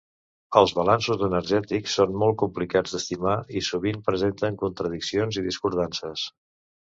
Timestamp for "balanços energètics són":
0.77-2.15